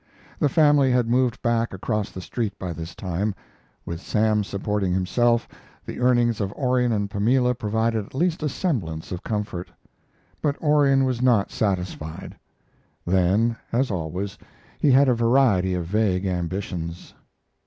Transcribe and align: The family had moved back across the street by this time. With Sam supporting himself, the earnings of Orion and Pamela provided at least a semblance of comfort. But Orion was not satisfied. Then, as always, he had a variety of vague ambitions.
The 0.39 0.49
family 0.49 0.91
had 0.91 1.07
moved 1.07 1.39
back 1.43 1.75
across 1.75 2.09
the 2.09 2.21
street 2.21 2.57
by 2.57 2.73
this 2.73 2.95
time. 2.95 3.35
With 3.85 4.01
Sam 4.01 4.43
supporting 4.43 4.91
himself, 4.95 5.47
the 5.85 5.99
earnings 5.99 6.41
of 6.41 6.51
Orion 6.53 6.91
and 6.91 7.07
Pamela 7.07 7.53
provided 7.53 8.03
at 8.07 8.15
least 8.15 8.41
a 8.41 8.49
semblance 8.49 9.11
of 9.11 9.21
comfort. 9.21 9.69
But 10.41 10.59
Orion 10.59 11.03
was 11.03 11.21
not 11.21 11.51
satisfied. 11.51 12.35
Then, 13.05 13.55
as 13.71 13.91
always, 13.91 14.39
he 14.79 14.89
had 14.89 15.07
a 15.07 15.13
variety 15.13 15.75
of 15.75 15.85
vague 15.85 16.25
ambitions. 16.25 17.13